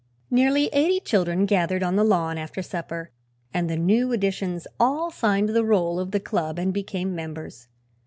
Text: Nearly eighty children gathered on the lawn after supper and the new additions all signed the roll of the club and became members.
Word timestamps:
Nearly 0.31 0.65
eighty 0.73 0.99
children 0.99 1.45
gathered 1.45 1.83
on 1.83 1.95
the 1.95 2.03
lawn 2.03 2.39
after 2.39 2.63
supper 2.63 3.11
and 3.53 3.69
the 3.69 3.77
new 3.77 4.11
additions 4.13 4.65
all 4.79 5.11
signed 5.11 5.49
the 5.49 5.63
roll 5.63 5.99
of 5.99 6.09
the 6.09 6.19
club 6.19 6.57
and 6.57 6.73
became 6.73 7.13
members. 7.13 7.67